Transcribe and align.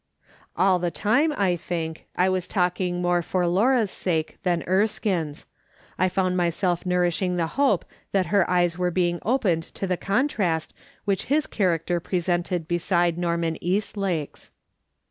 All 0.57 0.79
the 0.79 0.89
time, 0.89 1.31
I 1.37 1.55
think, 1.55 2.07
I 2.15 2.27
was 2.27 2.47
talking 2.47 3.03
more 3.03 3.21
for 3.21 3.45
Laura's 3.45 3.91
sake 3.91 4.39
than 4.41 4.63
Erskine's; 4.67 5.45
I 5.99 6.09
found 6.09 6.35
myself 6.35 6.85
nburish 6.85 7.21
ing 7.21 7.35
the 7.35 7.45
hope 7.53 7.85
that 8.11 8.25
her 8.33 8.49
eyes 8.49 8.79
were 8.79 8.89
being 8.89 9.19
opened 9.21 9.61
to 9.61 9.85
the 9.85 9.97
contrast 9.97 10.73
which 11.05 11.25
his 11.25 11.45
character 11.45 11.99
presented 11.99 12.67
beside 12.67 13.15
Norman 13.19 13.63
Eastlake's. 13.63 14.49